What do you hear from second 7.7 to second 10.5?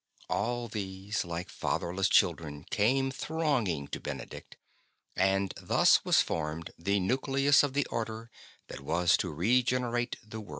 the Order that was to regenerate the world.